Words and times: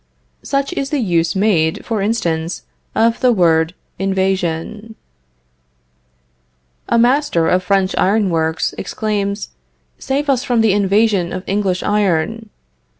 Such 0.41 0.73
is 0.73 0.89
the 0.89 0.97
use 0.97 1.35
made, 1.35 1.85
for 1.85 2.01
instance, 2.01 2.63
of 2.95 3.19
the 3.19 3.31
word 3.31 3.75
invasion. 3.99 4.95
A 6.89 6.97
master 6.97 7.47
of 7.47 7.61
French 7.61 7.93
iron 7.99 8.31
works, 8.31 8.73
exclaims: 8.79 9.49
Save 9.99 10.27
us 10.27 10.43
from 10.43 10.61
the 10.61 10.73
invasion 10.73 11.31
of 11.31 11.43
English 11.45 11.83
iron. 11.83 12.49